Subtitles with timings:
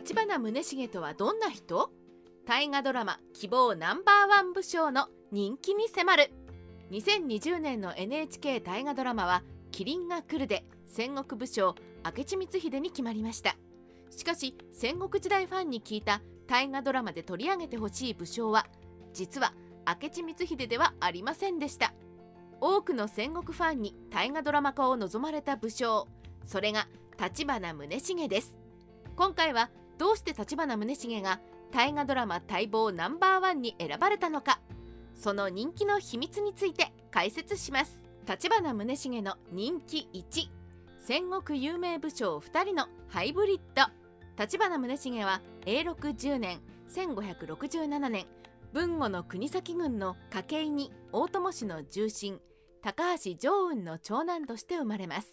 [0.00, 1.90] 立花宗茂とはどんな人？
[2.46, 6.30] 大河ドラマ希望ナンバーワン武将の人気に迫る。
[6.90, 13.56] 2020年の NHK 大河ドラマは「麒麟が来る」で戦国武将明智光秀に決まりました。
[14.08, 18.66] しかし戦国時代ファンに聞いた大河ドラマで取り上げてほしい武将は
[19.12, 19.52] 実は
[19.86, 21.92] 明智光秀ではありませんでした。
[22.62, 26.08] 多くの戦国ファンに大河ドラマ化を望まれた武将
[26.46, 26.88] それが
[27.22, 28.56] 立花宗茂です。
[29.14, 29.68] 今回は
[30.00, 31.40] どうして立花宗茂が
[31.70, 34.58] 大河ドラマ待望ナンバーワンに選ばれたのか
[35.14, 38.02] その人気の秘密について解説します。
[38.26, 40.48] 立花宗茂の人気1
[40.98, 43.92] 戦国有名武将2人のハイブリッド。
[44.42, 48.24] 立花宗茂は永禄10年1567年
[48.72, 52.40] 豊後の国東郡の家系に大友氏の重臣
[52.80, 55.28] 高橋常雲の長男として生まれます。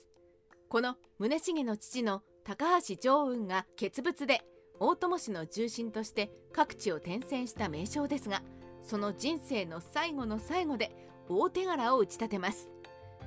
[0.68, 4.42] この宗茂の父の高橋常雲が傑物で
[4.80, 8.44] 大友氏の重臣として各地を転戦した名将ですが
[8.82, 10.92] その人生の最後の最後で
[11.30, 12.70] 大手柄を打ち立てます。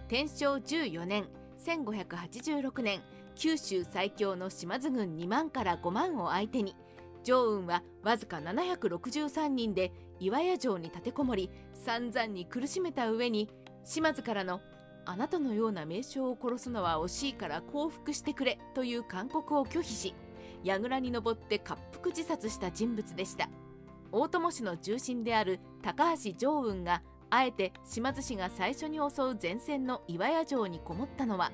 [0.08, 1.28] 天正14年
[1.64, 3.00] 1586年
[3.36, 6.74] 九州最強の島津軍2万から5万を相手に
[7.22, 13.48] 常雲はわずか763人で岩屋城に立てこもり散々に苦しめた上に
[13.84, 14.60] 島津からの
[15.06, 20.14] 「あなたのような名将を殺すのは惜しいから降伏してくれ」という勧告を拒否し
[20.64, 23.48] 櫓に登って滑腹自殺した人物でした。
[24.12, 31.52] 大友氏の中心である高橋常雲があえて島津氏が最初に襲う前線の岩屋城にこもったのは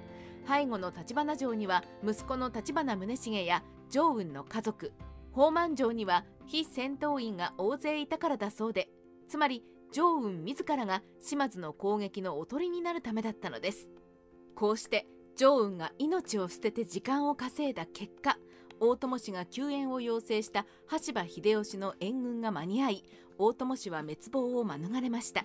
[0.49, 4.93] 背後の橘城には息子の立花宗茂や常雲の家族。
[5.33, 8.89] 宝満城には非戦闘員が大勢いたからだそうで
[9.29, 9.63] つまり
[9.93, 13.89] 常雲自らが島津の攻撃のおとりになるためだったのです。
[14.55, 18.39] こうして常雲が命を捨てて時間を稼いだ結果
[18.81, 23.05] 大友氏が救援を要請した羽柴秀吉の援軍が間に合い
[23.39, 25.45] 大友氏は滅亡を免れました。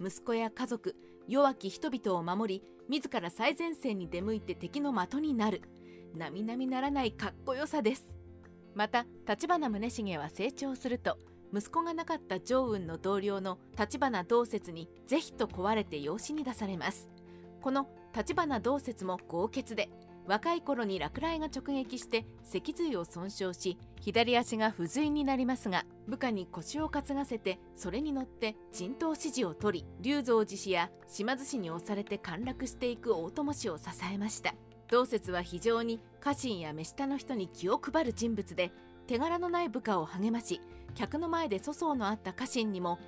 [0.00, 0.96] 息子や家族
[1.28, 5.62] 弱き人々を守り自ら最前線に出向いて敵の的になる。
[6.14, 8.04] 並々ならないかっこよさです。
[8.74, 11.18] また立花宗茂は成長すると
[11.54, 17.08] 息子がなかった常雲の同僚の立花同説に是非と壊れて養子に出されます。
[17.60, 19.88] この立花同説も豪傑で
[20.26, 34.54] 若い頃に落雷が直撃して脊髄を損傷し左足が不随になりますが部下に腰を担がせてそれに乗って陣頭指示を取り龍造寺氏や島津氏に押されて陥落していく大友氏を支えました。
[34.92, 38.70] 同説は非常に家臣や目下の人に気を配る人物で
[39.06, 40.60] 手柄のない部下を励まし
[40.94, 42.98] 客の前で粗相のあった家臣にも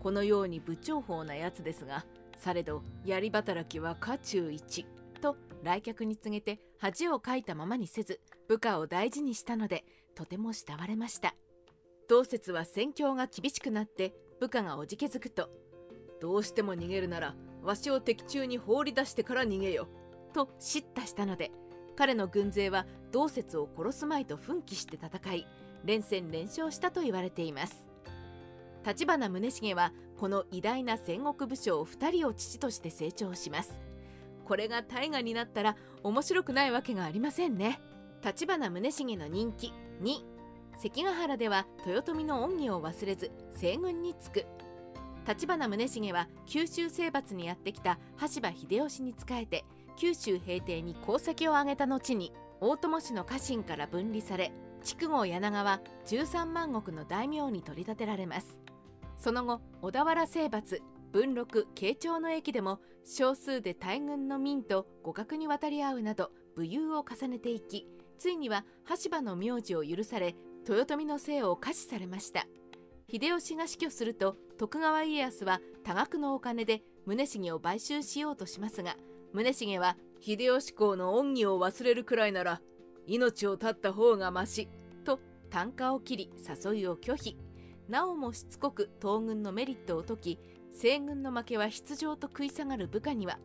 [0.00, 2.04] このように不重宝なやつですが
[2.36, 4.84] されどやり働きは家中一。
[5.18, 9.84] と来客に告げて恥をかいたままにせず部下を大事にしたので
[10.14, 11.34] とても慕われました。
[12.08, 15.50] 同説は戦況が厳しくなって部下がおじけづくと
[16.20, 19.88] どうしても逃げるならわしを敵中に放り出してから逃げよ
[20.32, 21.50] と叱咤したので
[21.96, 25.46] 彼の軍勢は同説を殺すまいと奮起して戦い
[25.84, 27.88] 連戦連勝したと言われています。
[28.86, 33.87] 立花宗茂はこの偉大な戦国武将2人を父として成長します。
[34.48, 37.80] これが大河になったら面白くないわけがありませんね。
[38.24, 40.24] 立花宗茂の人気2
[40.78, 44.46] 関ヶ原では豊臣の恩義を忘れず西軍につく。
[45.26, 49.66] 立花宗茂は九州征伐にやってきた羽柴秀吉に仕えて
[49.96, 58.58] 九州平定に功績を挙げた後に大友氏の家臣から分離され筑後柳川13万石の大名に取り立てられます。
[59.18, 60.80] その後小田原征伐
[61.12, 67.86] 文禄慶長の駅でも少数で大軍の民と互角に渡り合うなど武勇を重ねていき
[68.18, 70.36] ついには羽柴の名字を許され
[70.68, 72.46] 豊臣の姓を可視されました。
[73.10, 78.96] 秀吉が死去すると徳川家康は多額のお金で宗茂を買収しようとしますが
[79.32, 82.60] 宗茂は秀吉公の恩義を忘れるくらいなら
[83.06, 84.68] 命を絶った方がまし
[85.06, 85.18] と
[85.48, 87.38] 単価を切り誘いを拒否。
[87.88, 90.38] なおもしつこく東軍のメリットを解き
[90.72, 93.38] 西軍の負けは出場と食い下がる部下には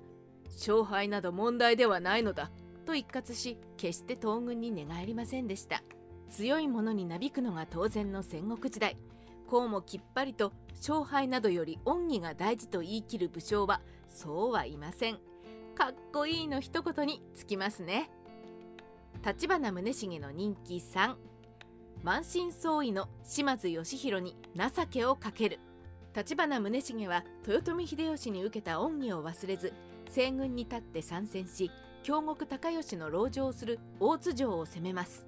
[0.54, 2.52] 勝敗など問題ではないのだ
[2.86, 5.84] と一括し決して東軍に寝返りませんでした。
[6.30, 8.98] 強いものになびくのが当然の戦国時代。
[9.48, 15.20] こうもきっぱりと勝敗などより恩義が大事と言い切る武将はそうはいません。
[15.76, 18.10] かっこいいの一言につきますね。
[19.26, 21.16] 立花宗茂の人気3
[22.04, 25.60] 満身創痍の島津義弘に情けをかける。
[26.16, 29.74] 立花宗茂は豊臣秀吉に受けた恩義を忘れず
[30.10, 31.72] 西軍に立って参戦し
[32.04, 35.26] 京極高吉の籠城をする大津城を攻めます。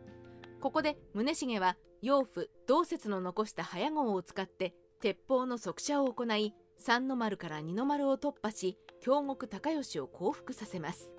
[0.61, 11.11] ここで宗重は養父同説の残した早号を使って鉄砲の速射を行い三の丸から二の丸を突破し京極高義を降伏させます。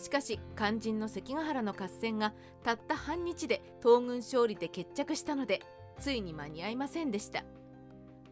[0.00, 2.32] しかし肝心の関ヶ原の合戦が
[2.62, 5.60] たった半日で東軍勝利で決着したので
[5.98, 7.44] ついに間に合いませんでした。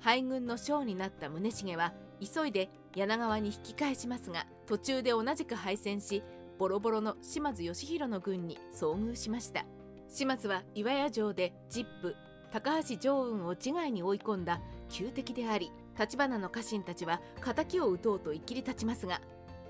[0.00, 6.23] 敗軍の将になった宗重は急いで柳川に引き返しますが途中で同じく敗戦し
[6.58, 9.64] ボロボロの島津義弘の軍に遭遇しました。
[10.12, 12.17] 島津は岩屋城でジップ
[12.52, 19.20] 高橋常雲を自害に追い込んだ旧敵であり橘の家臣たちは敵を討とうと一切り立ちますが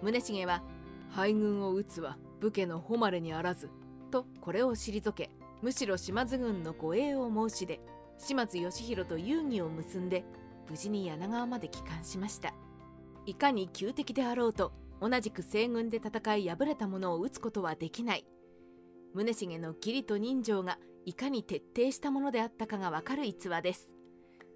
[0.02, 0.62] 宗重は
[1.12, 3.68] 「敗軍を討つは武家の誉れにあらず」
[4.10, 5.30] とこれを退け
[5.60, 7.80] むしろ島津軍の護衛を申し出
[8.20, 10.24] 島津義弘と遊戯を結んで
[10.68, 12.54] 無事に柳川まで帰還しました。
[13.26, 18.26] いかに旧敵であろうと同じく西軍で戦い敗れた者を撃つことはできない。
[19.14, 23.92] 宗重の義理と人情がいかに徹底したものであったかがわかる逸話です。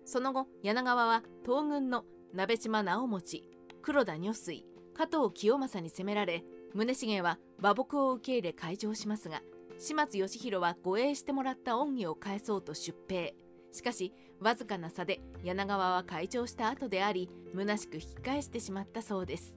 [0.05, 3.45] その後柳川は東軍の鍋島直持
[3.81, 6.45] 黒田如水加藤清正に攻められ
[6.75, 9.41] 宗重は和睦を受け入れ開城しますが
[9.79, 13.35] 島津義弘は護衛してもらった恩義を返そうと出兵。
[13.75, 19.57] しかしわずかな差で柳川は開城した後であり虚しく引き返してしまったそうです。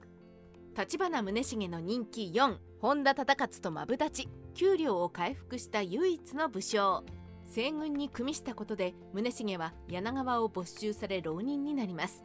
[0.74, 7.04] 橘宗重の人気4本田忠勝とマブダチ給料を回復した唯一の武将。
[7.44, 12.24] 西軍に組みしたことで宗重は柳川を没収され浪人になります。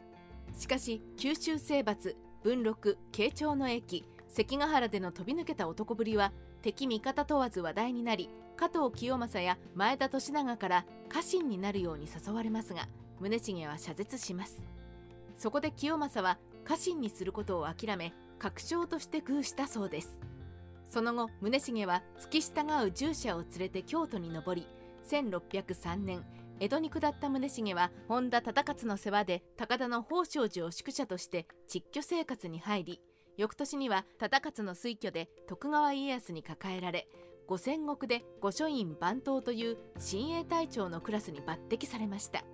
[0.58, 8.28] しかし九州征伐文禄慶長の駅関ヶ原での飛び抜けた男ぶりは敵味方問わず話題になり
[8.64, 12.88] 加藤清正や前田利長から家臣になるように誘われますが
[13.20, 14.64] 宗重は謝絶します。
[15.36, 20.18] そこで清正は家臣にすることを諦め確証として空したそうです。
[20.88, 24.66] その後宗重は付き従う従者を連れて京都に上り
[25.10, 26.24] 1603年
[26.58, 33.00] 江戸に下った宗重は本田忠勝の世話で高田の宝生寺を宿舎として窒居生活に入り
[33.36, 37.06] 翌年には忠勝の推挙で徳川家康に抱えられ
[37.46, 42.44] 五千石で御書院番頭という親衛隊長のクラスに抜擢されました。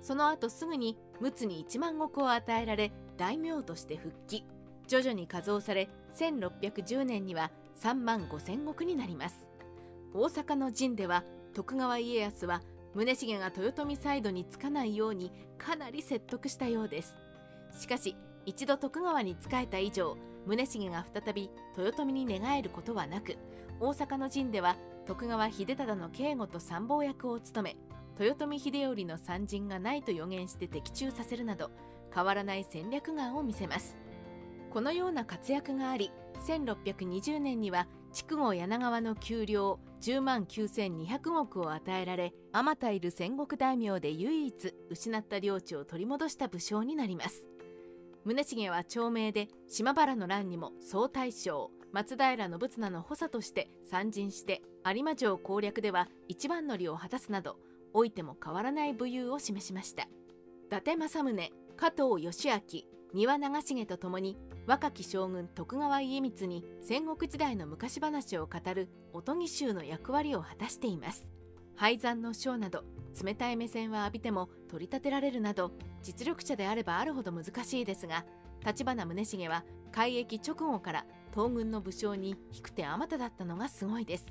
[0.00, 4.44] その後すぐに陸奥に1万石を与えられ大名として復帰。
[4.88, 7.50] 徐々に加増され1610年には
[7.80, 9.48] 3万5千石になります。
[10.14, 12.62] 大阪の陣では徳川家康は
[12.94, 17.14] 宗重が豊臣サイドにつかないようにかなり説得したようです。
[17.78, 18.16] しかし
[18.46, 20.16] 一度徳川に仕えた以上
[20.46, 23.36] 宗重が再び豊臣に寝返ることはなく
[23.78, 24.76] 大阪の陣では
[25.06, 27.76] 徳川秀忠の警護と参謀役を務め
[28.18, 31.70] 豊臣秀頼の参陣がないと予言して的中させるなど
[32.14, 33.96] 変わらない戦略眼を見せます。
[34.70, 36.12] このような活躍があり
[36.46, 47.46] 1620年には筑後柳川の給料10万9200石を与えられあまたいる戦国大名で唯一失った領地を取り戻した武将になります。
[48.24, 57.56] 宗重は長命で島原の乱にも総大将松平信綱の補佐として参陣して有馬城攻略では一番乗りを果たすなど
[57.94, 60.02] 老いても変わらない武勇を示しました。
[60.02, 60.06] 伊
[60.70, 62.60] 達政宗加藤義明
[63.12, 64.36] 丹羽長重と共に
[64.66, 71.26] 若き将軍徳川家光に戦国時代の昔話を語るおとぎ衆の役割を果たしています。
[71.74, 72.84] 廃山の将など
[73.24, 75.72] 冷たい目線は浴びても取り立てられるなど
[76.02, 78.24] 実力者であればあるほど難しいですが
[78.64, 84.26] 橘宗重は改易直後から東軍の武将に引く手あまただったのがすごいです。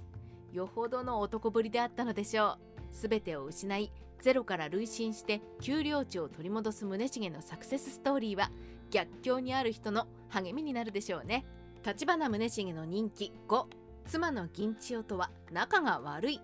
[0.53, 2.57] よほどの男ぶりであったのでしょう。
[2.91, 3.91] 全てを失い
[4.21, 8.51] ゼロから累進して丘陵地を取り戻す宗重のサクセスストーリーは
[8.91, 11.45] 逆境にある人の励みになるでしょうね。
[11.83, 13.65] 橘宗重の人気5
[14.05, 16.41] 妻の銀千代とは仲が悪い。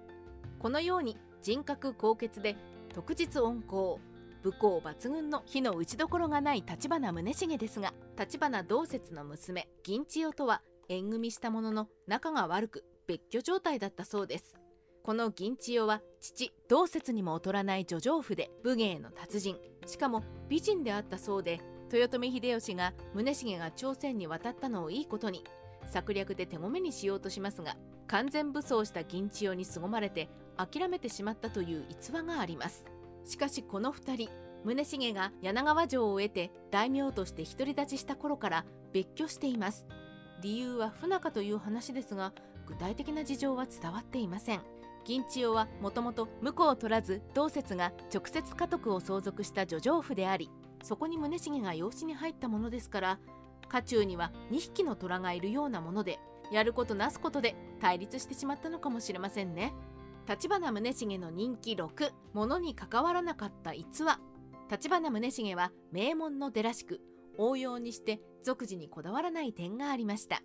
[0.59, 2.55] このように人格高潔で
[2.95, 3.99] 特日温厚
[4.41, 14.55] 武功抜群の火の打ちどころがない橘宗重ですが橘同説の娘銀千代とは縁組したものの仲が悪く別居状態だったそうです。
[15.03, 19.57] この銀千代は父同説にも劣らない叙情婦で武芸の達人。
[19.85, 21.59] しかも美人であったそうで
[21.91, 25.43] 豊臣秀吉が宗重が朝鮮に渡ったのをいいことに。
[25.91, 27.75] 策略で手ごめにしようとしますが
[28.07, 32.85] 完全武装した銀千代に凄まれて諦めてしまったという逸話があります。
[33.23, 34.29] しかしこの2人
[34.63, 39.85] 宗重が柳川城を得て大名として独り立ちした頃から別居しています。
[40.41, 42.33] 理由は不仲という話ですが
[42.65, 44.61] 具体的な事情は伝わっていません。
[45.05, 50.49] 銀千代はもともと婿を取らず同説が直接家督を相続した叙情婦であり
[50.83, 53.19] そこに宗重が養子に入ったものですから
[53.69, 56.19] 家中には2匹の虎がいるようなもので
[56.51, 59.73] やることなすことで対立してしまったのかもしれませんね。
[60.27, 64.19] 立花宗茂の人気6物に関わらなかった逸話。
[64.71, 66.99] 立花宗茂は名門の出らしく
[67.37, 70.41] 応用にして俗事にこだわらない点がありました。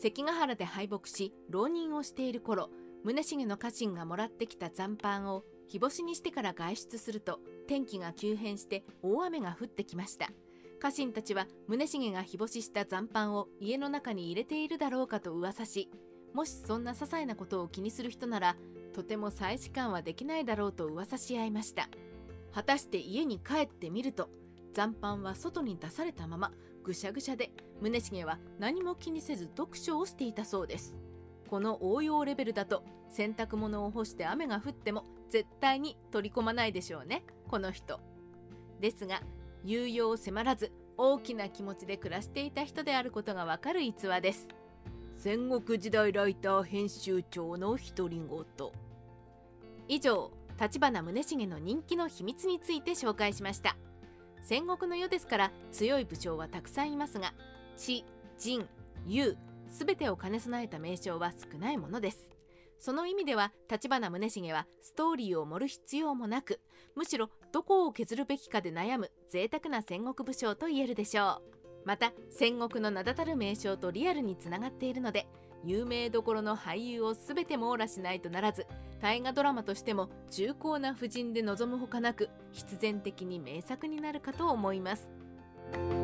[0.00, 2.70] 関ヶ原で敗北し浪人をしている頃
[3.04, 7.38] 宗茂の家臣がもらってきた残飯を日干しにしてから外出すると
[7.68, 10.30] 天気が急変して大雨が降ってきました。
[10.80, 15.90] 家臣たちは宗茂が日干しした残飯を家の中に入れているだろうかと噂し
[16.34, 18.56] もしそんな些細なことを気にする人なら
[18.92, 21.88] とても祭祀官はできないだろうと噂し合いました。
[22.54, 24.28] 果たして家に帰ってみると
[24.74, 30.96] 残飯は外に出されたままぐしゃぐしゃで宗茂は何も気にせず読書をしていたそうです。
[31.48, 38.00] この応用レベルだと洗濯物を干して雨が降っても絶対に取り込まないでしょうねこの人。
[38.80, 39.22] ですが
[39.64, 44.48] 有用を迫らず大きな気持ちで暮らしていた人であることがわかる逸話です。
[45.24, 48.70] 戦国時代ライター編集長の独り言。
[49.86, 53.76] 以上立花宗茂の人気の秘密について紹介しました。
[54.42, 57.34] 戦国の世ですから強い武将はたくさんいますが
[57.76, 58.04] 知
[58.36, 58.66] 仁
[59.06, 59.36] 勇
[59.68, 62.32] すべてを兼ね備えた名称は少ないものです。
[62.80, 66.58] その意味では立花宗茂はストーリーを盛る必要もなく
[66.96, 71.61] むしろどこを削るべきかで悩む贅沢な戦国武将と言えるでしょう。
[71.84, 75.26] また戦国の名だたる名将とリアルにつながっているので
[75.64, 78.66] 有名どころの俳優を全て網羅しないとならず
[79.00, 86.01] 大河ドラマとしても重厚な布陣で臨むほかなく必然的に名作になるかと思います。